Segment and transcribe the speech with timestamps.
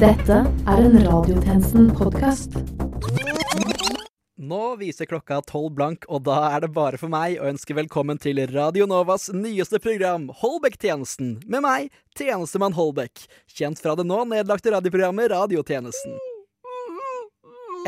[0.00, 2.54] Dette er en Radiotjenesten-podkast.
[4.40, 8.16] Nå viser klokka tolv blank, og da er det bare for meg å ønske velkommen
[8.22, 14.72] til Radio Novas nyeste program, Holbæk-tjenesten, med meg, tjenestemann Holbæk, kjent fra det nå nedlagte
[14.72, 16.16] radioprogrammet Radiotjenesten.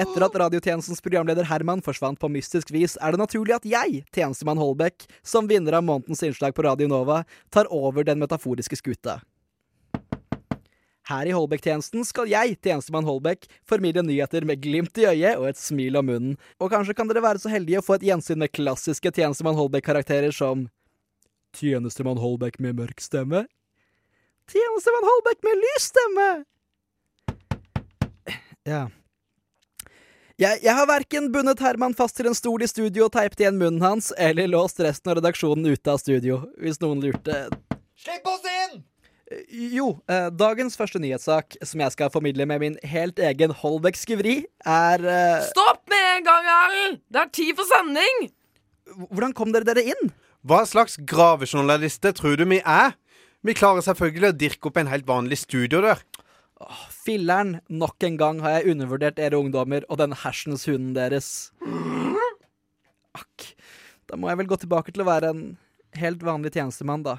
[0.04, 4.60] Etter at radiotjenestens programleder Herman forsvant på mystisk vis, er det naturlig at jeg, tjenestemann
[4.60, 9.22] Holbæk, som vinner av månedens innslag på Radio Nova, tar over den metaforiske skuta.
[11.10, 15.58] Her i Holbæk-tjenesten skal jeg, tjenestemann Holbæk, formidle nyheter med glimt i øyet og et
[15.58, 18.52] smil om munnen, og kanskje kan dere være så heldige å få et gjensyn med
[18.54, 20.68] klassiske tjenestemann Holbæk-karakterer som
[21.58, 23.44] Tjenestemann Holbæk med mørk stemme?
[24.48, 26.30] Tjenestemann Holbæk med lys stemme!
[28.62, 28.86] Ja.
[30.38, 33.58] Jeg, jeg har verken bundet Herman fast til en stol i studio og teipet igjen
[33.58, 37.44] munnen hans, eller låst resten av redaksjonen ute av studio, hvis noen lurte.
[37.98, 38.51] Slipp oss inn!
[39.52, 45.04] Jo, eh, dagens første nyhetssak, som jeg skal formidle med min helt egen Holbæk-skuveri, er
[45.04, 47.00] eh, Stopp med en gang, Erlend!
[47.12, 48.26] Det er tid for sending!
[49.08, 50.10] Hvordan kom dere dere inn?
[50.42, 52.96] Hva slags gravejournalister tror du vi er?
[53.46, 56.02] Vi klarer selvfølgelig å dirke opp en helt vanlig studiodør.
[56.94, 61.50] Filleren, nok en gang har jeg undervurdert dere ungdommer og den hersens hunden deres.
[63.18, 63.52] Akk.
[64.10, 65.42] Da må jeg vel gå tilbake til å være en
[65.98, 67.18] helt vanlig tjenestemann, da.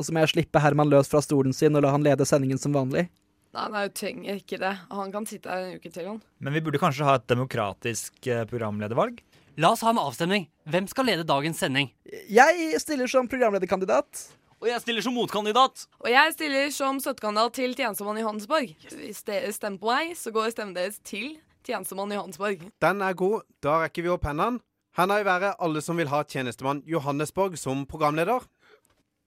[0.00, 2.60] Og så må jeg slippe Herman løs fra stolen sin og la han lede sendingen
[2.60, 3.10] som vanlig.
[3.52, 4.70] Nei, nei, du trenger ikke det.
[4.94, 6.20] Han kan sitte her en uke til, han.
[6.40, 9.18] Men vi burde kanskje ha et demokratisk eh, programledervalg?
[9.60, 10.46] La oss ha en avstemning.
[10.70, 11.90] Hvem skal lede dagens sending?
[12.30, 14.22] Jeg stiller som programlederkandidat.
[14.60, 15.84] Og jeg stiller som motkandidat.
[16.00, 18.72] Og jeg stiller som støttekandidat til tjenestemann i Johannesborg.
[18.94, 21.34] Hvis dere stemmer på meg, så går stemmen deres til
[21.66, 22.64] tjenestemann i Johannesborg.
[22.80, 23.44] Den er god.
[23.60, 24.62] Da rekker vi opp hendene.
[24.96, 28.46] Hendene i været alle som vil ha tjenestemann Johannesborg som programleder.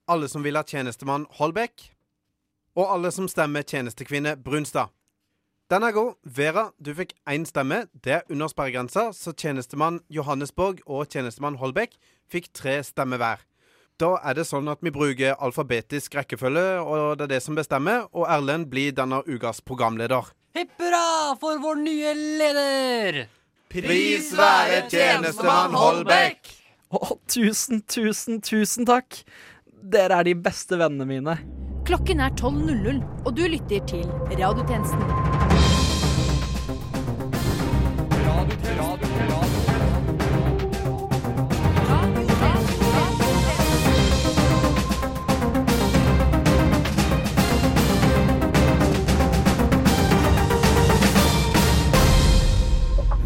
[0.06, 1.90] Alle som vil ha tjenestemann Holbæk.
[2.76, 4.92] Og alle som stemmer tjenestekvinne Brunstad.
[5.70, 6.18] Den er god.
[6.24, 7.86] Vera, du fikk én stemme.
[8.04, 11.96] Det er under sperregrensa, så tjenestemann Johannesborg og tjenestemann Holbæk
[12.28, 13.46] fikk tre stemmer hver.
[13.96, 18.04] Da er det sånn at vi bruker alfabetisk rekkefølge, og det er det som bestemmer,
[18.12, 20.28] og Erlend blir denne ukas programleder.
[20.58, 22.12] Hipp hurra for vår nye
[22.42, 23.22] leder!
[23.72, 26.52] Pris være tjenestemann Holbæk!
[26.94, 29.22] Å, tusen, tusen, tusen takk.
[29.84, 31.32] Dere er de beste vennene mine.
[31.84, 35.02] Klokken er 12.00, og du lytter til Radiotjenesten.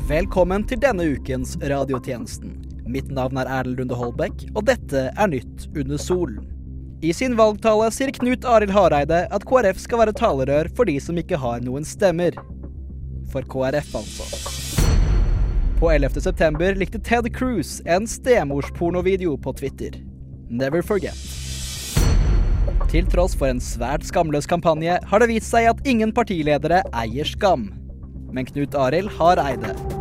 [0.08, 2.68] Velkommen til denne ukens Radiotjenesten.
[2.88, 6.47] Mitt navn er Erlend Lunde Holbæk, og dette er Nytt under solen.
[7.04, 11.21] I sin valgtale sier Knut Arild Hareide at KrF skal være talerør for de som
[11.21, 12.34] ikke har noen stemmer.
[13.31, 14.26] For KrF, altså.
[15.78, 16.25] På 11.
[16.25, 20.00] september likte Ted Cruz en stemorspornovideo på Twitter.
[20.49, 21.15] Never forget.
[22.88, 27.28] Til tross for en svært skamløs kampanje har det vist seg at ingen partiledere eier
[27.28, 27.69] skam.
[28.32, 29.97] Men Knut Arild har eid det.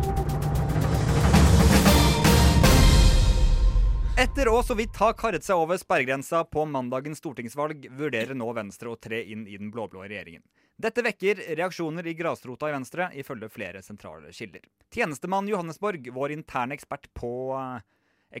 [4.18, 8.90] Etter å så vidt ha karret seg over sperregrensa på mandagens stortingsvalg, vurderer nå Venstre
[8.90, 10.42] å tre inn i den blå-blå regjeringen.
[10.74, 14.66] Dette vekker reaksjoner i grasrota i Venstre, ifølge flere sentrale kilder.
[14.90, 17.30] Tjenestemann Johannesborg, vår interne ekspert på
[17.60, 17.86] eh,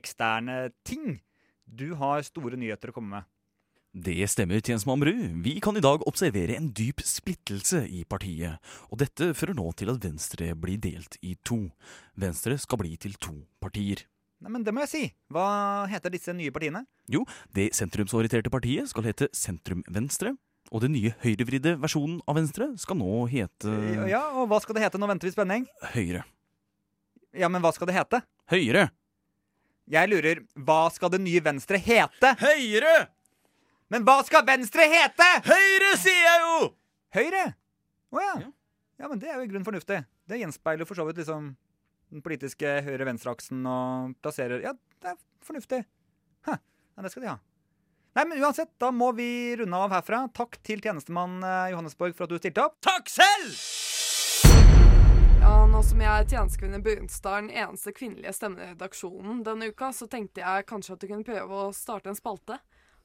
[0.02, 1.20] eksterne ting.
[1.62, 3.30] Du har store nyheter å komme med.
[3.94, 5.14] Det stemmer, tjenestemann Bru.
[5.46, 8.58] Vi kan i dag observere en dyp splittelse i partiet,
[8.90, 11.68] og dette fører nå til at Venstre blir delt i to.
[12.18, 14.08] Venstre skal bli til to partier.
[14.38, 15.00] Nei, men det må jeg si.
[15.34, 15.46] Hva
[15.90, 16.84] heter disse nye partiene?
[17.10, 17.24] Jo,
[17.56, 20.36] det sentrumsorienterte partiet skal hete Sentrum-Venstre,
[20.70, 23.72] og den nye høyrevridde versjonen av Venstre skal nå hete
[24.10, 25.00] Ja, og hva skal det hete?
[25.00, 25.64] Nå venter vi spenning.
[25.94, 26.22] Høyre.
[27.36, 28.22] Ja, men hva skal det hete?
[28.52, 28.88] Høyre!
[29.88, 32.34] Jeg lurer, hva skal det nye Venstre hete?
[32.42, 32.96] Høyre!
[33.88, 35.28] Men hva skal Venstre hete?
[35.48, 36.58] Høyre, sier jeg jo!
[37.16, 37.44] Høyre?
[38.12, 38.34] Å ja.
[38.44, 38.52] Ja.
[38.98, 40.02] Ja, men det er jo i grunnen fornuftig.
[40.28, 41.52] Det gjenspeiler for så vidt liksom
[42.12, 44.72] den politiske høyre-venstre-aksen og plasserer Ja,
[45.02, 45.82] det er fornuftig.
[46.48, 46.56] Hæ.
[46.58, 47.38] Ja, det skal de ha.
[48.18, 50.24] Nei, men uansett, da må vi runde av herfra.
[50.34, 52.80] Takk til tjenestemann eh, Johannesborg for at du stilte opp.
[52.82, 53.60] Takk selv!
[55.38, 59.92] Ja, nå som jeg er tjenestekvinne Brunstad, den eneste kvinnelige stemmen i redaksjonen denne uka,
[59.94, 62.58] så tenkte jeg kanskje at du kunne prøve å starte en spalte.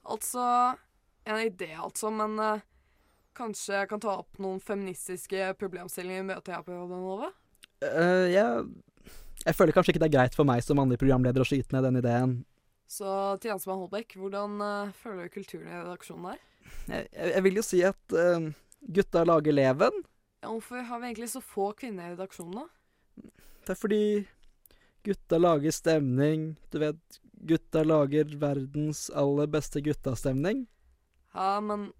[0.03, 0.43] Altså
[1.23, 2.63] En idé, altså, men uh,
[3.37, 7.29] kanskje jeg kan ta opp noen feministiske problemstillinger i møtet her på Radio Nova?
[7.83, 8.65] Eh, jeg,
[9.43, 11.87] jeg føler kanskje ikke det er greit for meg som mannlig programleder å skyte ned
[11.87, 12.35] den ideen.
[12.89, 13.07] Så
[13.41, 16.43] til Jansmann Holbæk, hvordan uh, føler du kulturen i redaksjonen der?
[16.87, 18.51] Jeg, jeg, jeg vil jo si at uh,
[18.97, 20.03] gutta lager leven,
[20.43, 23.29] Ja, Hvorfor har vi egentlig så få kvinner i redaksjonen, da?
[23.63, 24.03] Det er fordi
[25.07, 26.49] gutta lager stemning.
[26.71, 30.65] Du vet, gutta lager verdens aller beste guttastemning.
[31.33, 31.91] Ja, men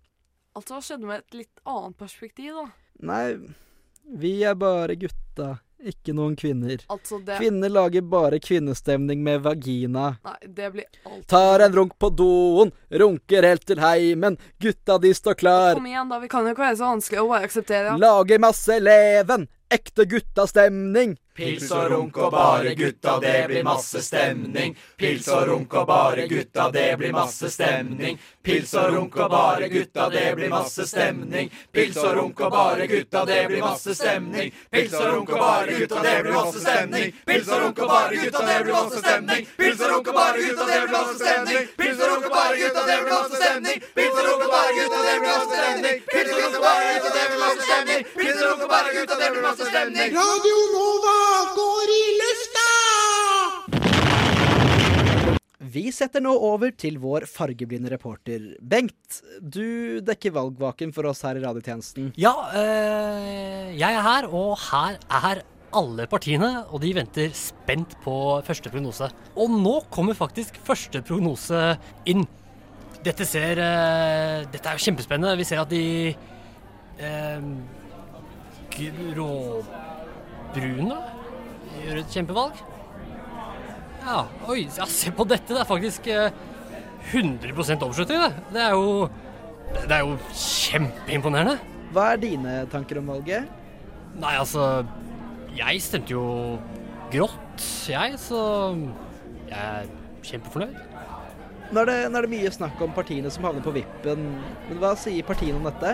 [0.54, 2.66] altså, hva skjedde med et litt annet perspektiv, da?
[3.04, 3.56] Nei,
[4.04, 5.58] vi er bare gutta,
[5.92, 6.84] ikke noen kvinner.
[6.94, 10.14] Altså, det Kvinner lager bare kvinnestemning med vagina.
[10.24, 15.14] Nei, det blir alt Tar en runk på doen, runker helt til heimen, gutta de
[15.14, 15.74] står klar.
[15.80, 16.20] Kom igjen, da.
[16.24, 17.98] Vi kan jo ikke være så vanskelig å bare akseptere.
[18.00, 21.18] Lager masse leven, ekte guttastemning.
[21.34, 24.76] Pils og runk og bare gutta, det blir masse stemning.
[24.98, 28.20] Pils og runk og bare gutta, det blir masse stemning.
[28.44, 31.50] Pils og runk og bare gutta, det blir masse stemning.
[31.74, 34.54] Pils og runk og bare gutta, det blir masse stemning.
[34.70, 37.10] Pils og runk og bare gutta, det blir masse stemning.
[37.26, 39.42] Pils og runk og bare gutta, det blir masse stemning.
[39.58, 39.90] Pils og
[42.14, 43.82] runk og bare gutta, det blir masse stemning.
[43.98, 46.00] Pils og runk og bare gutta, det blir masse stemning.
[46.14, 48.08] Pils og runk og bare gutta, det blir masse stemning.
[48.22, 50.18] Pils og runk og bare gutta, det blir masse stemning.
[50.22, 51.23] Radio Nova
[51.58, 52.68] går i lufta!
[55.74, 58.52] Vi setter nå over til vår fargeblinde reporter.
[58.60, 62.12] Bengt, du dekker valgvaken for oss her i radiotjenesten.
[62.20, 65.42] Ja, øh, jeg er her, og her er
[65.74, 68.16] alle partiene, og de venter spent på
[68.46, 69.10] første prognose.
[69.34, 71.78] Og nå kommer faktisk første prognose
[72.10, 72.28] inn.
[73.04, 75.38] Dette ser eh, Dette er jo kjempespennende.
[75.40, 75.84] Vi ser at de
[80.62, 81.02] eh, da?
[81.84, 82.62] gjør et kjempevalg.
[84.04, 85.54] Ja, oi, ja, se på dette.
[85.54, 86.32] Det er faktisk eh,
[87.12, 87.54] 100
[87.84, 88.32] oppslutning, det.
[88.54, 89.10] Det er jo
[89.74, 91.58] Det er jo kjempeimponerende.
[91.94, 93.50] Hva er dine tanker om valget?
[94.20, 94.86] Nei, altså
[95.58, 96.58] Jeg stemte jo
[97.14, 98.40] grått, jeg, så
[99.50, 99.90] jeg er
[100.26, 100.80] kjempefornøyd.
[101.74, 104.26] Nå er, det, nå er det mye snakk om partiene som havner på vippen.
[104.70, 105.94] Men hva sier partiene om dette?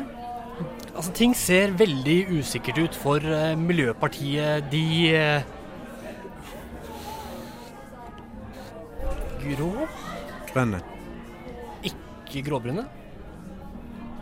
[1.00, 4.86] Altså, ting ser veldig usikkert ut for eh, Miljøpartiet De
[5.16, 5.48] eh,
[9.40, 9.70] Grå?
[10.50, 10.82] Grønne.
[11.88, 12.84] Ikke gråbrune?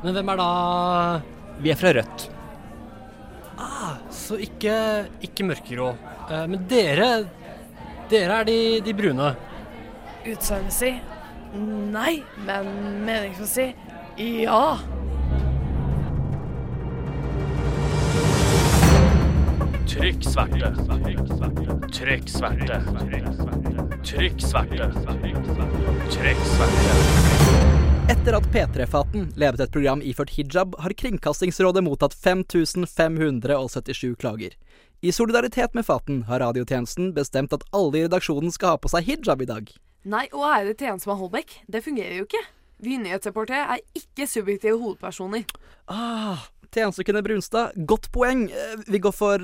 [0.04, 0.50] Men hvem er da
[1.64, 2.28] Vi er fra Rødt.
[3.58, 4.78] Ah, så ikke,
[5.26, 5.90] ikke mørkegrå.
[6.30, 7.10] Eh, men dere
[8.12, 9.34] Dere er de, de brune.
[10.70, 10.94] si?
[11.58, 12.70] nei, men
[13.08, 13.74] meningsmessig
[14.18, 14.78] ja.
[19.98, 20.76] Trykk sverte.
[21.92, 22.78] Trykk sverte.
[24.06, 24.90] Trykk sverte.
[26.14, 26.98] Trykk sverte.
[28.14, 34.54] Etter at P3-faten ledet et program iført hijab, har Kringkastingsrådet mottatt 5577 klager.
[35.02, 39.10] I solidaritet med Faten har radiotjenesten bestemt at alle i redaksjonen skal ha på seg
[39.10, 39.72] hijab i dag.
[40.08, 42.44] Nei, og ære tjenestemann Holbæk, det fungerer jo ikke.
[42.86, 45.44] Vi nyhetsreportere er ikke subjektive hovedpersoner.
[45.90, 48.46] Ah, Tjenestekunde Brunstad, godt poeng.
[48.52, 49.40] Eh, Vi går for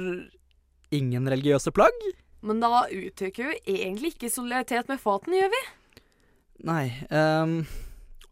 [0.93, 1.95] ingen religiøse plagg?
[2.43, 5.63] Men da uttrykker vi egentlig ikke solidaritet med Faten, gjør vi?
[6.63, 7.63] Nei um,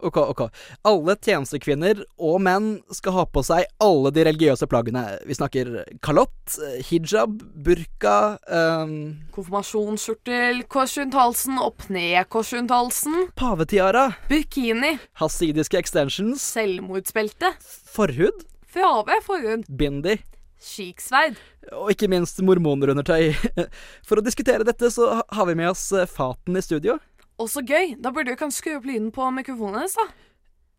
[0.02, 0.42] OK, OK.
[0.88, 5.04] Alle tjenestekvinner og menn skal ha på seg alle de religiøse plaggene.
[5.30, 5.72] Vi snakker
[6.04, 6.56] kalott,
[6.90, 8.16] hijab, burka
[8.50, 8.96] um,
[9.36, 17.54] Konfirmasjonsskjortel, kors rundt halsen, opp ned kors rundt halsen, Pavetiara, burkini, hasidiske extensions, selvmordsbelte,
[17.94, 20.16] forhud, Fjave, forhud, bindi
[20.62, 21.40] skiksverd.
[21.74, 23.32] og ikke minst mormonerundertøy.
[24.08, 26.98] For å diskutere dette så har vi med oss eh, Faten i studio.
[27.42, 30.08] Og så gøy, da burde du kanskje skru opp lyden på mikrofonen hennes, da.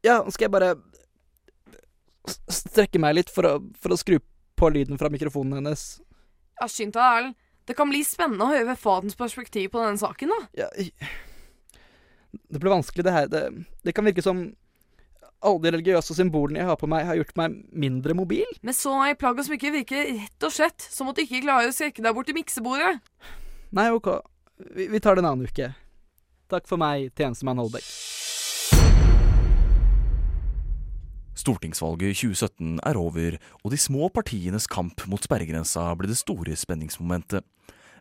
[0.06, 0.74] Ja, skal jeg bare
[2.50, 4.20] strekke meg litt for å, for å skru
[4.58, 5.86] på lyden fra mikrofonen hennes?
[6.60, 7.38] Ja, skynd deg, Erlend.
[7.66, 10.64] Det kan bli spennende å høre Fatens perspektiv på denne saken, da.
[10.64, 10.70] Ja,
[12.32, 13.28] det blir vanskelig, det her.
[13.30, 13.42] Det,
[13.86, 14.48] det kan virke som
[15.42, 18.48] alle de religiøse symbolene jeg har på meg, har gjort meg mindre mobil.
[18.62, 21.70] Men så mange plagg og smykker virker rett og slett som at du ikke klarer
[21.70, 22.94] å strekke deg bort til miksebordet.
[23.74, 24.10] Nei, OK.
[24.76, 25.72] Vi, vi tar det en annen uke.
[26.52, 27.86] Takk for meg, tjenestemann Holbæk.
[31.42, 37.42] Stortingsvalget 2017 er over, og de små partienes kamp mot sperregrensa ble det store spenningsmomentet.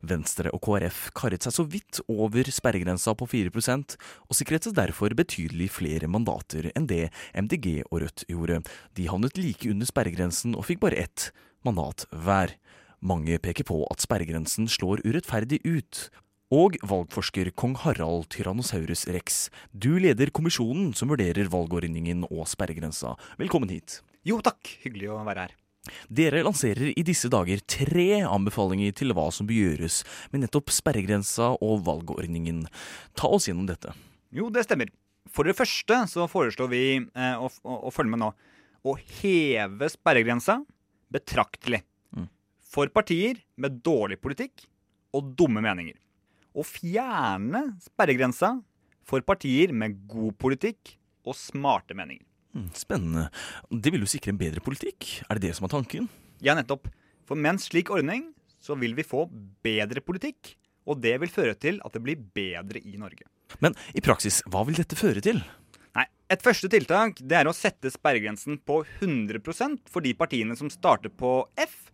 [0.02, 5.14] Venstre og KrF karret seg så vidt over sperregrensa på 4 og sikret seg derfor
[5.18, 8.62] betydelig flere mandater enn det MDG og Rødt gjorde.
[8.98, 11.32] De havnet like under sperregrensen og fikk bare ett
[11.64, 12.58] mandat hver.
[13.02, 16.10] Mange peker på at sperregrensen slår urettferdig ut.
[16.52, 23.16] Og valgforsker kong Harald Tyrannosaurus rex, du leder kommisjonen som vurderer valgordningen og sperregrensa.
[23.40, 24.02] Velkommen hit.
[24.28, 25.61] Jo takk, hyggelig å være her.
[26.14, 31.56] Dere lanserer i disse dager tre anbefalinger til hva som bør gjøres med nettopp sperregrensa
[31.58, 32.66] og valgordningen.
[33.18, 33.96] Ta oss gjennom dette.
[34.32, 34.92] Jo, det stemmer.
[35.32, 38.32] For det første så foreslår vi eh, å, å, å følge med nå
[38.82, 40.60] å heve sperregrensa,
[41.14, 41.84] betraktelig.
[42.72, 44.64] For partier med dårlig politikk
[45.18, 45.98] og dumme meninger.
[46.56, 48.54] Å fjerne sperregrensa
[49.08, 50.96] for partier med god politikk
[51.28, 52.24] og smarte meninger.
[52.56, 53.30] Mm, Spennende.
[53.72, 55.22] Det vil jo sikre en bedre politikk.
[55.30, 56.10] Er det det som er tanken?
[56.44, 56.90] Ja, nettopp.
[57.28, 58.32] For med en slik ordning
[58.62, 59.26] så vil vi få
[59.64, 60.56] bedre politikk,
[60.86, 63.26] og det vil føre til at det blir bedre i Norge.
[63.64, 65.42] Men i praksis, hva vil dette føre til?
[65.96, 70.70] Nei, Et første tiltak det er å sette sperregrensen på 100% for de partiene som
[70.72, 71.92] starter på F,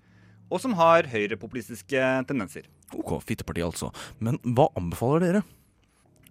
[0.50, 2.68] og som har høyrepopulistiske tendenser.
[2.96, 3.90] Ok, fitteparti altså.
[4.24, 5.42] Men hva anbefaler dere?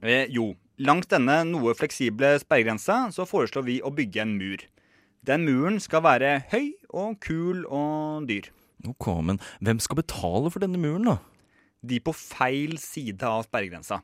[0.00, 4.64] Eh, jo, langs denne noe fleksible sperregrensa så foreslår vi å bygge en mur.
[5.26, 8.50] Den muren skal være høy og kul og dyr.
[8.86, 11.16] Ok, Men hvem skal betale for denne muren, da?
[11.82, 14.02] De på feil side av sperregrensa.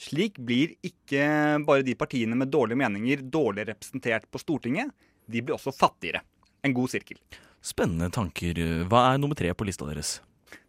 [0.00, 4.90] Slik blir ikke bare de partiene med dårlige meninger dårlig representert på Stortinget,
[5.30, 6.24] de blir også fattigere.
[6.64, 7.20] En god sirkel.
[7.64, 8.58] Spennende tanker.
[8.90, 10.18] Hva er nummer tre på lista deres?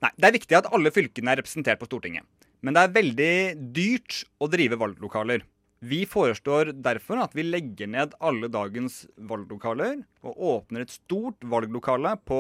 [0.04, 2.24] Nei, Det er viktig at alle fylkene er representert på Stortinget.
[2.64, 3.34] Men det er veldig
[3.76, 5.44] dyrt å drive valglokaler.
[5.86, 12.16] Vi foreslår derfor at vi legger ned alle dagens valglokaler og åpner et stort valglokale
[12.26, 12.40] på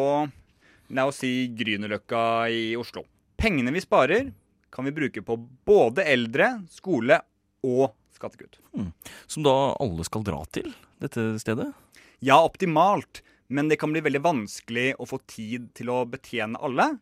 [0.95, 3.03] la oss si Grünerløkka i Oslo.
[3.37, 4.31] Pengene vi sparer,
[4.71, 7.19] kan vi bruke på både eldre, skole
[7.65, 8.59] og skattekutt.
[8.73, 8.91] Hmm.
[9.27, 10.71] Som da alle skal dra til
[11.03, 11.69] dette stedet?
[12.23, 16.95] Ja, optimalt, men det kan bli veldig vanskelig å få tid til å betjene alle.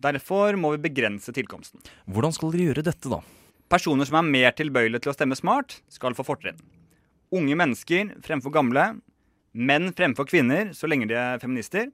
[0.00, 1.82] Derfor må vi begrense tilkomsten.
[2.08, 3.20] Hvordan skal dere gjøre dette, da?
[3.70, 6.58] Personer som er mer tilbøyelige til å stemme smart, skal få fortrinn.
[7.36, 8.86] Unge mennesker fremfor gamle.
[9.54, 11.90] Menn fremfor kvinner, så lenge de er feminister.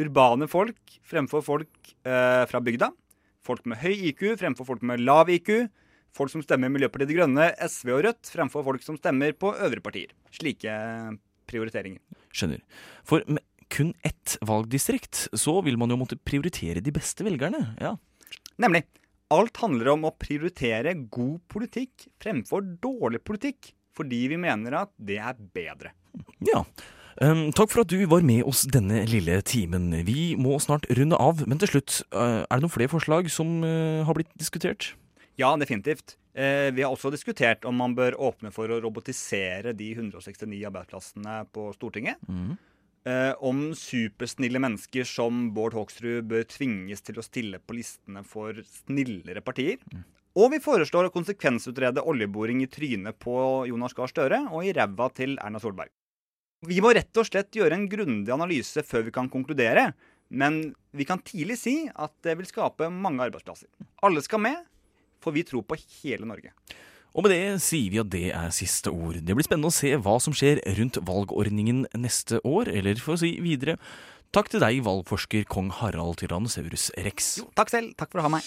[0.00, 2.90] Urbane folk fremfor folk eh, fra bygda.
[3.46, 5.70] Folk med høy IQ fremfor folk med lav IQ.
[6.16, 9.84] Folk som stemmer Miljøpartiet De Grønne, SV og Rødt fremfor folk som stemmer på øvrige
[9.84, 10.12] partier.
[10.34, 10.74] Slike
[11.48, 12.02] prioriteringer.
[12.34, 12.60] Skjønner.
[13.06, 17.62] For med kun ett valgdistrikt, så vil man jo måtte prioritere de beste velgerne.
[17.82, 17.96] Ja.
[18.62, 18.86] Nemlig.
[19.34, 25.16] Alt handler om å prioritere god politikk fremfor dårlig politikk, fordi vi mener at det
[25.18, 25.90] er bedre.
[26.46, 26.62] Ja.
[27.16, 29.88] Um, takk for at du var med oss denne lille timen.
[30.06, 33.64] Vi må snart runde av, men til slutt, uh, er det noen flere forslag som
[33.64, 34.92] uh, har blitt diskutert?
[35.40, 36.14] Ja, definitivt.
[36.36, 41.36] Eh, vi har også diskutert om man bør åpne for å robotisere de 169 arbeidsplassene
[41.52, 42.20] på Stortinget.
[42.28, 42.58] Mm.
[43.06, 48.58] Eh, om supersnille mennesker som Bård Hoksrud bør tvinges til å stille på listene for
[48.80, 49.78] snillere partier.
[50.36, 53.36] Og vi foreslår å konsekvensutrede oljeboring i trynet på
[53.70, 55.92] Jonas Gahr Støre og i ræva til Erna Solberg.
[56.66, 59.92] Vi må rett og slett gjøre en grundig analyse før vi kan konkludere.
[60.26, 63.70] Men vi kan tidlig si at det vil skape mange arbeidsplasser.
[64.02, 64.58] Alle skal med,
[65.22, 66.50] for vi tror på hele Norge.
[67.16, 69.16] Og med det sier vi at det er siste ord.
[69.24, 73.22] Det blir spennende å se hva som skjer rundt valgordningen neste år, eller for å
[73.22, 73.78] si videre.
[74.36, 77.38] Takk til deg, valgforsker kong Harald Tyrannosaurus rex.
[77.40, 77.96] Jo, takk selv.
[77.96, 78.44] Takk for å ha meg.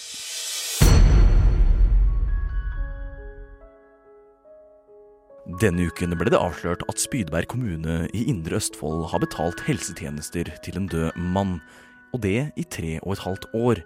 [5.58, 10.78] Denne uken ble det avslørt at Spydberg kommune i Indre Østfold har betalt helsetjenester til
[10.78, 11.58] en død mann,
[12.14, 13.82] og det i tre og et halvt år.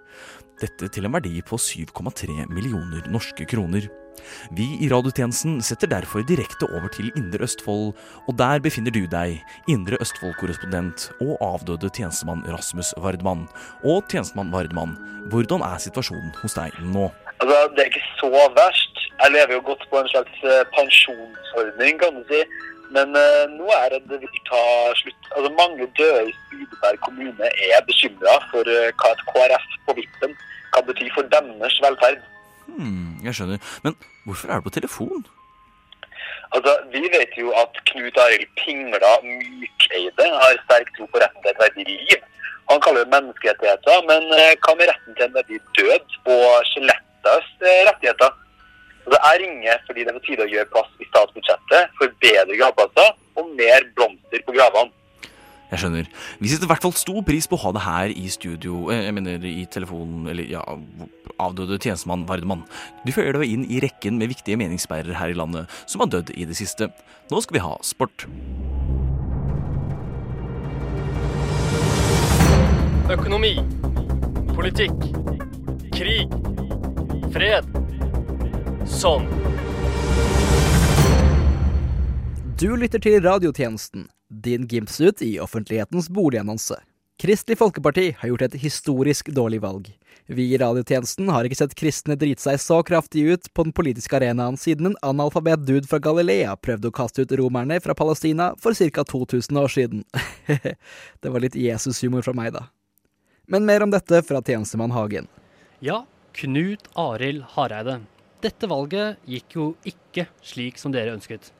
[0.61, 3.89] Dette til en verdi på 7,3 millioner norske kroner.
[4.55, 7.93] Vi i radiotjenesten setter derfor direkte over til Indre Østfold,
[8.27, 9.39] og der befinner du deg,
[9.71, 13.47] Indre Østfold-korrespondent og avdøde tjenestemann Rasmus Vardmann.
[13.83, 14.97] Og tjenestemann Vardmann,
[15.31, 17.09] hvordan er situasjonen hos deg nå?
[17.39, 18.29] Altså, Det er ikke så
[18.59, 18.95] verst.
[19.23, 22.41] Jeg lever jo godt på en slags eh, pensjonsordning, kan du si.
[22.95, 24.61] Men uh, nå er det det vil ta
[24.99, 25.29] slutt.
[25.35, 30.35] Altså, Mange døde i Spydeberg kommune er bekymra for uh, hva et KrF på vippen
[30.75, 32.21] kan bety for deres velferd.
[32.65, 33.59] Hmm, jeg skjønner.
[33.83, 35.25] Men hvorfor er du på telefon?
[36.55, 41.51] Altså, Vi vet jo at Knut Arild Pingla Mykeide har sterk tro på retten til
[41.51, 42.19] et verdig liv.
[42.71, 47.51] Han kaller det menneskerettigheter, men eh, hva med retten til en verdig død og skjelettets
[47.61, 48.31] eh, rettigheter?
[49.05, 52.57] Altså, Jeg ringer fordi det er på tide å gjøre plass i statsbudsjettet for bedre
[52.61, 54.91] gravplasser og mer blomster på gravene.
[55.71, 56.09] Jeg skjønner.
[56.39, 59.05] Vi setter i hvert fall stor pris på å ha det her i studio, eh,
[59.07, 60.61] jeg mener i telefonen, eller ja,
[61.41, 62.63] avdøde tjenestemann Vardemann.
[63.05, 66.31] Du føyer deg inn i rekken med viktige meningsbærere her i landet som har dødd
[66.37, 66.91] i det siste.
[67.31, 68.27] Nå skal vi ha sport.
[73.11, 73.55] Økonomi.
[74.55, 75.09] Politikk.
[75.93, 76.31] Krig.
[77.33, 77.67] Fred.
[78.89, 79.27] Sånn.
[82.55, 84.07] Du lytter til radiotjenesten,
[84.41, 86.79] din Gimpsuit i offentlighetens boligannonse.
[87.21, 89.85] Kristelig Folkeparti har gjort et historisk dårlig valg.
[90.27, 94.17] Vi i radiotjenesten har ikke sett kristne drite seg så kraftig ut på den politiske
[94.17, 98.75] arenaen siden en analfabet dude fra Galilea prøvde å kaste ut romerne fra Palestina for
[98.75, 99.05] ca.
[99.07, 100.03] 2000 år siden.
[101.21, 102.65] det var litt Jesus-humor fra meg, da.
[103.47, 105.29] Men mer om dette fra tjenestemann Hagen.
[105.79, 106.03] Ja,
[106.35, 108.01] Knut Arild Hareide.
[108.43, 111.53] Dette valget gikk jo ikke slik som dere ønsket.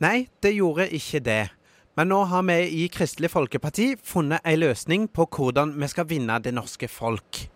[0.00, 1.42] Nei, det gjorde ikke det.
[1.96, 6.34] Men nå har vi i Kristelig Folkeparti funnet ei løsning på hvordan vi skal vinne
[6.44, 7.46] det norske folk.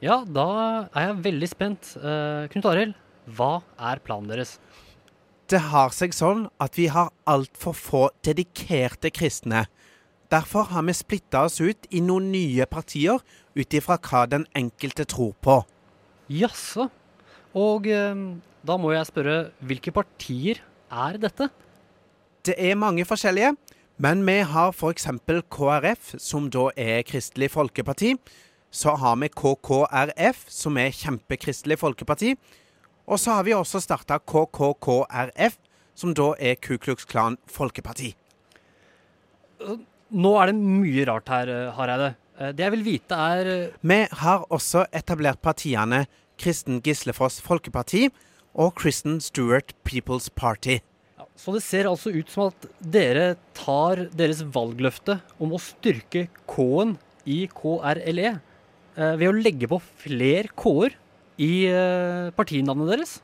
[0.00, 0.46] Ja, da
[0.88, 1.90] er jeg veldig spent.
[2.00, 2.94] Eh, Knut Arild,
[3.28, 4.54] hva er planen deres?
[5.52, 9.66] Det har seg sånn at vi har altfor få dedikerte kristne.
[10.32, 13.20] Derfor har vi splitta oss ut i noen nye partier
[13.52, 15.58] ut ifra hva den enkelte tror på.
[16.32, 16.86] Jaså.
[17.52, 18.24] Og eh,
[18.64, 21.50] da må jeg spørre, hvilke partier er dette?
[22.48, 23.52] Det er mange forskjellige,
[24.00, 25.06] men vi har f.eks.
[25.52, 28.14] KrF, som da er Kristelig Folkeparti.
[28.72, 32.32] Så har vi KKRF, som er Kjempekristelig Folkeparti.
[33.10, 35.58] Og så har vi også starta KKKRF,
[35.98, 38.14] som da er Ku Klux Klan Folkeparti.
[40.10, 42.14] Nå er det mye rart her, eh, Hareide.
[42.38, 46.06] Eh, Det jeg vil vite er eh, Vi har også etablert partiene
[46.38, 48.08] Kristen Gislefoss Folkeparti
[48.54, 50.78] og Kristen Stewart People's Party.
[51.38, 56.96] Så det ser altså ut som at dere tar deres valgløfte om å styrke K-en
[57.28, 60.96] i KRLE eh, ved å legge på flere K-er
[61.40, 63.14] i eh, partinavnet deres.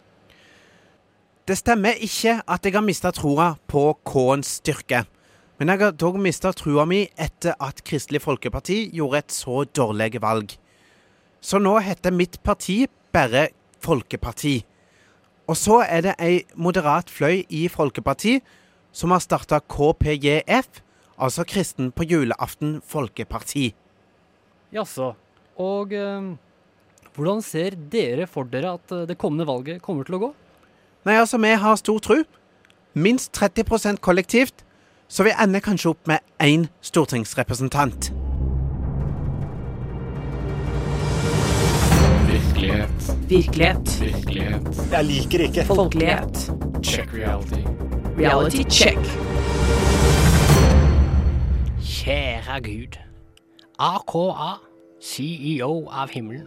[1.47, 5.05] Det stemmer ikke at jeg har mista troa på K-ens styrke.
[5.57, 10.21] Men jeg har dog mista trua mi etter at Kristelig Folkeparti gjorde et så dårlig
[10.21, 10.57] valg.
[11.41, 12.83] Så nå heter mitt parti
[13.15, 13.49] bare
[13.85, 14.59] Folkeparti.
[15.47, 18.41] Og så er det ei moderat fløy i Folkeparti
[18.97, 20.81] som har starta KPJF,
[21.21, 23.71] altså Kristen på julaften Folkeparti.
[24.75, 25.13] Jaså.
[25.57, 26.33] Og eh,
[27.17, 30.33] hvordan ser dere for dere at eh, det kommende valget kommer til å gå?
[31.07, 32.23] Nei, altså, vi har stor tru.
[32.97, 34.65] Minst 30% kollektivt,
[35.09, 38.11] så vi ender kanskje opp med én stortingsrepresentant.
[43.29, 44.01] Virkelighet.
[44.01, 44.93] Virkelighet.
[44.93, 45.65] Jeg liker ikke.
[45.65, 46.53] Folkelighet.
[46.83, 47.61] Check reality.
[48.19, 48.99] Reality check.
[51.83, 52.99] Kjære Gud.
[53.79, 54.51] AKA,
[55.03, 56.47] CEO av himmelen.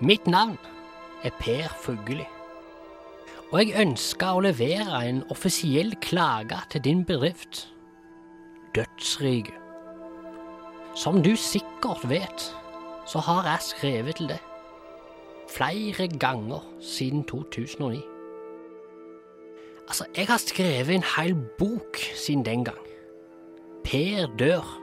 [0.00, 0.58] Mitt navn
[1.24, 2.26] er Per Fugelli.
[3.52, 7.62] Og jeg ønsker å levere en offisiell klage til din bedrift,
[8.74, 9.56] Dødsriket.
[10.94, 12.50] Som du sikkert vet,
[13.08, 14.42] så har jeg skrevet til det
[15.48, 18.02] flere ganger siden 2009.
[19.88, 22.78] Altså, jeg har skrevet en hel bok siden den gang.
[23.84, 24.82] Per dør.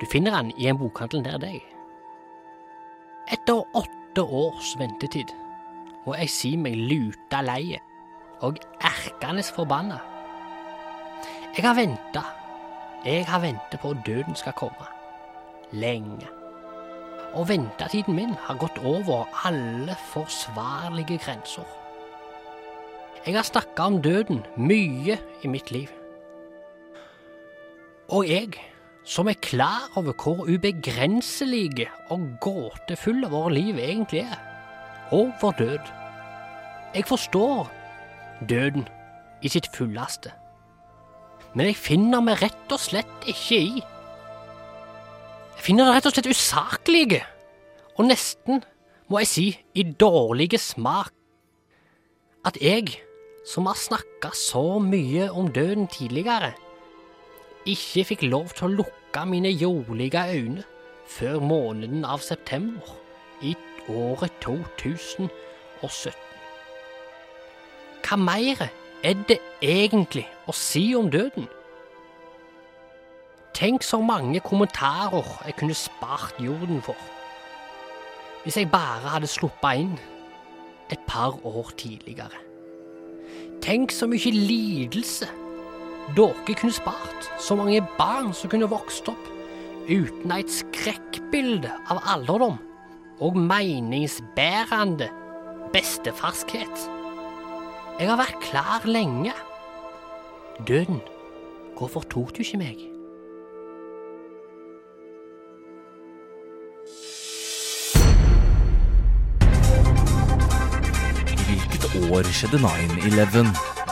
[0.00, 1.60] Du finner han i en bokhandel nær deg.
[3.30, 5.30] Etter åtte års ventetid
[6.06, 7.78] må jeg si meg luta leie
[8.40, 10.00] og erkende forbanna.
[11.56, 12.24] Jeg har venta.
[13.04, 14.90] Jeg har ventet på at døden skal komme.
[15.72, 16.39] Lenge.
[17.34, 21.66] Og ventetiden min har gått over alle forsvarlige grenser.
[23.26, 25.88] Jeg har snakka om døden mye i mitt liv.
[28.10, 28.56] Og jeg,
[29.04, 34.40] som er klar over hvor ubegrenselige og gåtefulle våre liv egentlig er,
[35.12, 35.92] og vår død.
[36.94, 37.70] Jeg forstår
[38.48, 38.88] døden
[39.42, 40.32] i sitt fulleste.
[41.54, 43.82] Men jeg finner meg rett og slett ikke i.
[45.60, 47.18] Jeg finner det rett og slett usaklige,
[48.00, 48.62] og nesten,
[49.12, 49.42] må jeg si,
[49.76, 51.10] i dårlige smak,
[52.48, 52.94] at jeg,
[53.44, 56.54] som har snakka så mye om døden tidligere,
[57.68, 60.64] ikke fikk lov til å lukke mine jordlige øyne
[61.04, 62.96] før måneden av september
[63.44, 63.52] i
[63.92, 65.28] året 2017.
[68.08, 68.64] Hva mer
[69.04, 71.52] er det egentlig å si om døden?
[73.54, 76.96] Tenk så mange kommentarer jeg kunne spart jorden for.
[78.42, 79.98] Hvis jeg bare hadde sluppet inn
[80.90, 82.40] et par år tidligere.
[83.62, 85.28] Tenk så mye lidelse
[86.16, 87.30] dere kunne spart.
[87.38, 89.28] Så mange barn som kunne vokst opp
[89.90, 92.58] uten et skrekkbilde av alderdom
[93.20, 95.10] og meningsbærende
[95.74, 96.86] bestefarskhet.
[98.00, 99.34] Jeg har vært klar lenge.
[100.68, 101.02] Døden,
[101.76, 102.89] hvorfor tok du ikke meg?
[112.10, 113.50] Hvilket år skjedde 9-11?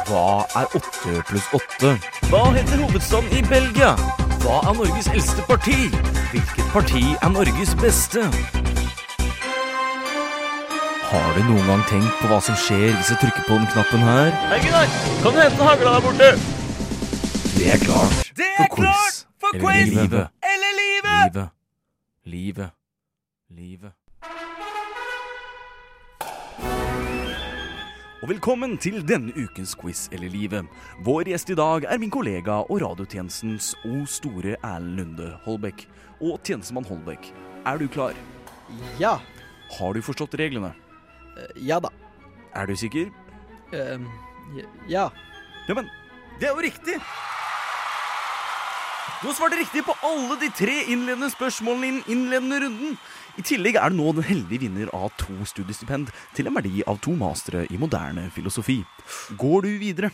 [0.09, 0.22] Hva
[0.59, 1.90] er 8 pluss 8?
[2.33, 3.92] Hva heter hovedstaden i Belgia?
[4.42, 5.76] Hva er Norges eldste parti?
[6.33, 8.24] Hvilket parti er Norges beste?
[11.12, 14.02] Har du noen gang tenkt på hva som skjer hvis jeg trykker på den knappen
[14.09, 14.35] her?
[14.50, 14.90] Hei, Gunnar!
[15.22, 16.33] Kan du hente hagla der borte?
[17.54, 20.35] Det er klart Det er for quiz for eller livet.
[20.57, 21.22] Eller livet!
[21.22, 21.57] Livet.
[22.35, 22.76] Livet.
[23.62, 24.08] Livet.
[28.18, 30.66] Og velkommen til denne ukens quiz eller livet.
[31.07, 35.85] Vår gjest i dag er min kollega og radiotjenestens O store Erlend Lunde Holbæk.
[36.18, 37.31] Og tjenestemann Holbæk,
[37.62, 38.18] er du klar?
[38.98, 39.20] Ja.
[39.78, 40.72] Har du forstått reglene?
[41.62, 41.92] Ja da.
[42.59, 43.07] Er du sikker?
[43.70, 44.11] Ehm,
[44.90, 45.07] ja.
[45.68, 45.87] Ja, men
[46.40, 46.98] det er jo riktig!
[49.22, 52.98] Du har svart riktig på alle de tre innledende spørsmålene i den innledende runden.
[53.38, 56.98] I tillegg er du nå den heldige vinner av to studiestipend til en verdi av
[57.05, 58.81] to mastere i moderne filosofi.
[59.38, 60.11] Går du videre?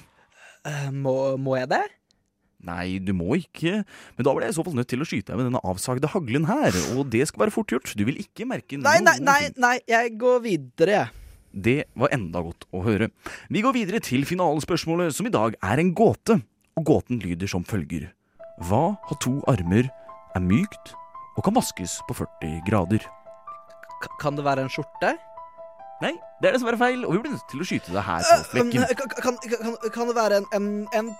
[0.64, 1.84] Uh, må, må jeg det?
[2.64, 3.78] Nei, du må ikke.
[4.16, 6.10] Men da blir jeg i så fall nødt til å skyte deg med denne avsagde
[6.12, 6.76] haglen her.
[6.96, 7.92] Og det skal være fort gjort.
[7.96, 8.84] Du vil ikke merke noe.
[8.90, 11.22] Nei, nei, nei, nei, jeg går videre, jeg.
[11.64, 13.08] Det var enda godt å høre.
[13.52, 16.42] Vi går videre til finalespørsmålet, som i dag er en gåte.
[16.76, 18.10] Og gåten lyder som følger.
[18.68, 19.88] Hva har to armer,
[20.34, 20.92] er mykt
[21.34, 23.04] og kan vaskes på 40 grader?
[24.02, 25.14] K kan det være en skjorte?
[26.02, 28.50] Nei, det er dessverre feil, og vi blir nødt til å skyte deg her på
[28.50, 28.84] flekken.
[28.98, 30.66] kan, kan, kan, kan det være en, en,
[30.98, 31.12] en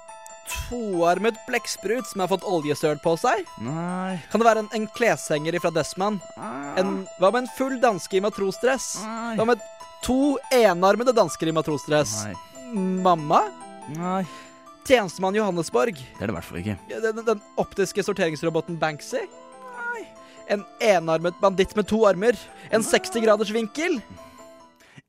[0.68, 3.46] toarmet blekksprut som har fått oljesøl på seg?
[3.64, 6.18] Nei Kan det være en, en kleshenger fra Dessmann?
[6.80, 8.90] En, hva med en full danske i matrosdress?
[9.38, 9.62] Hva med
[10.04, 12.18] to enarmede dansker i matrosdress?
[12.74, 13.46] Mamma?
[13.94, 14.24] Nei.
[14.84, 15.96] Tjenestemann Johannesborg?
[15.96, 16.76] Det er det i hvert fall ikke.
[17.06, 19.22] Den, den optiske sorteringsroboten Banksy?
[20.52, 22.36] En enarmet banditt med to armer?
[22.74, 24.00] En 60 graders vinkel?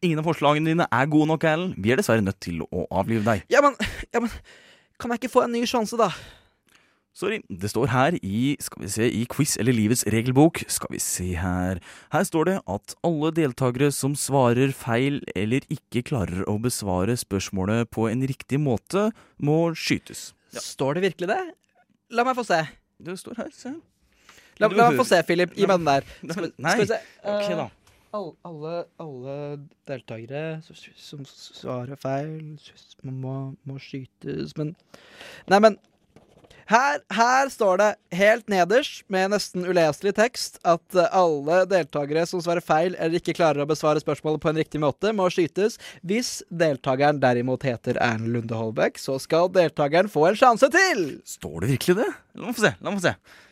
[0.04, 1.76] Ingen av forslagene dine er gode nok, Erlend.
[1.82, 3.46] Vi er dessverre nødt til å avlive deg.
[3.52, 3.78] Ja, men,
[4.14, 4.32] ja, men
[5.00, 6.08] Kan jeg ikke få en ny sjanse, da?
[7.16, 7.40] Sorry.
[7.48, 11.30] Det står her i skal vi se, i Quiz eller livets regelbok Skal vi se
[11.40, 11.80] her
[12.12, 17.88] Her står det at alle deltakere som svarer feil eller ikke klarer å besvare spørsmålet
[17.96, 20.34] på en riktig måte, må skytes.
[20.60, 21.42] Står det virkelig det?
[22.16, 22.60] La meg få se.
[23.00, 23.72] Det står her, se.
[24.60, 25.56] La, la meg få se, Philip.
[25.58, 26.06] Gi meg den der.
[26.32, 26.76] Skal, vi- nei.
[26.78, 27.02] skal vi se.
[27.24, 27.68] Ok, okay, da.
[28.16, 29.34] Alle, alle, alle
[29.90, 32.54] deltakere som, som svarer feil,
[33.04, 33.34] må,
[33.68, 34.72] må skytes, men
[35.52, 35.76] Nei, men
[36.72, 37.88] her, her står det
[38.18, 43.36] helt nederst, med nesten uleselig tekst, at eh, alle deltakere som svarer feil eller ikke
[43.38, 45.78] klarer å besvare spørsmålet på en riktig måte, må skytes.
[46.02, 51.06] Hvis deltakeren derimot heter Erlend Lunde Holbæk, så skal deltakeren få en sjanse til!
[51.36, 52.10] Står det virkelig det?
[52.40, 52.74] La meg få se.
[52.80, 53.44] La meg få se.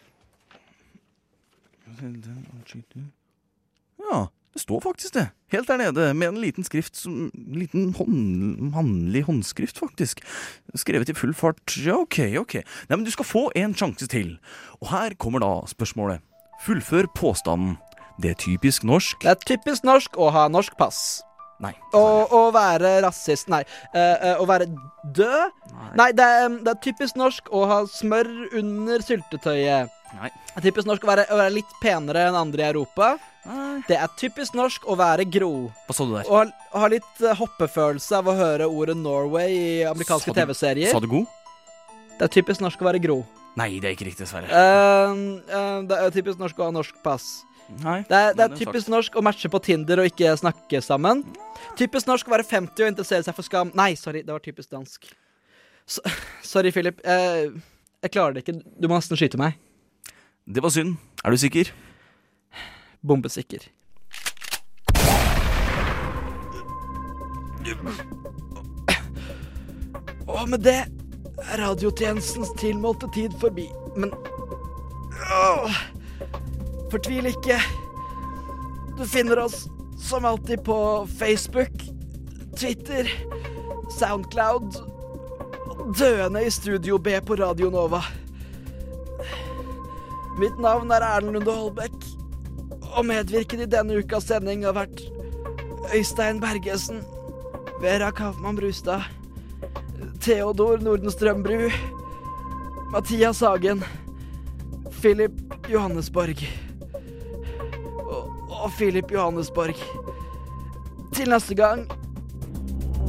[4.04, 5.28] Ja, det står faktisk det.
[5.54, 10.22] Helt der nede, med en liten skrift som Liten hånd, mannlig håndskrift, faktisk.
[10.76, 11.78] Skrevet i full fart.
[11.86, 12.60] Ja, ok, ok.
[12.90, 14.38] Nei, men du skal få en sjanse til.
[14.82, 16.22] Og her kommer da spørsmålet.
[16.66, 17.78] Fullfør påstanden.
[18.22, 21.24] Det er typisk norsk Det er typisk norsk å ha norsk pass.
[21.64, 21.72] Nei.
[21.96, 23.64] Å, være rasist Nei.
[23.96, 24.68] Uh, uh, å være
[25.16, 25.54] død?
[25.98, 28.30] Nei, det, er, det er typisk norsk å ha smør
[28.60, 30.03] under syltetøyet.
[30.14, 30.30] Nei.
[30.54, 33.14] Det er typisk norsk å være, å være litt penere enn andre i Europa.
[33.90, 35.54] Det er typisk norsk å være gro.
[35.88, 36.28] Hva sa du der?
[36.30, 36.44] Å ha,
[36.80, 40.94] ha litt eh, hoppefølelse av å høre ordet Norway i amerikanske TV-serier.
[40.94, 41.26] Sa du god?
[42.20, 43.18] Det er typisk norsk å være gro.
[43.60, 44.48] Nei, det er ikke riktig, dessverre.
[44.50, 47.44] Uh, uh, det er typisk norsk å ha norsk pass.
[47.82, 48.94] Nei, Det er, det er typisk sagt.
[48.94, 51.26] norsk å matche på Tinder og ikke snakke sammen.
[51.80, 53.74] Typisk norsk å være 50 og interessere seg for skam.
[53.78, 55.10] Nei, sorry, det var typisk dansk.
[55.90, 56.02] So
[56.54, 57.02] sorry, Philip.
[57.04, 57.60] Uh,
[58.04, 58.58] jeg klarer det ikke.
[58.80, 59.60] Du må nesten skyte meg.
[60.46, 60.96] Det var synd.
[61.24, 61.74] Er du sikker?
[63.08, 63.58] Bombesikker.
[70.28, 70.82] Og med det
[71.38, 73.70] er radiotjenestens tilmålte tid forbi.
[73.96, 74.12] Men
[75.32, 75.78] åh,
[76.92, 77.60] fortvil ikke.
[78.98, 79.68] Du finner oss
[80.00, 81.88] som alltid på Facebook,
[82.58, 83.08] Twitter,
[84.00, 84.76] Soundcloud
[85.70, 88.04] og Døende i Studio B på Radio Nova.
[90.38, 91.94] Mitt navn er Erlend Lunde Holbæk,
[92.98, 95.04] og medvirket i denne ukas sending har vært
[95.94, 97.04] Øystein Bergesen,
[97.82, 99.06] Vera Kaufmann Brustad,
[100.22, 101.70] Theodor Nordenstrømbru,
[102.92, 103.84] Mathias Hagen,
[105.02, 105.32] Philip
[105.70, 106.42] Johannesborg
[108.06, 109.76] og, og Philip Johannesborg.
[111.14, 111.86] Til neste gang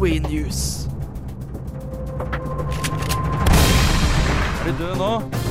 [0.00, 0.88] We News.
[4.60, 5.43] Er du død nå?